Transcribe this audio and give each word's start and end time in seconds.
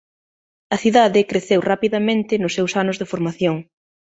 A 0.75 0.77
cidade 0.83 1.27
creceu 1.31 1.59
rapidamente 1.71 2.33
nos 2.41 2.55
seus 2.57 2.71
anos 2.81 2.99
de 3.01 3.09
formación. 3.11 3.55